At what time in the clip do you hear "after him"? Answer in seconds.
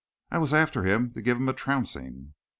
0.51-1.11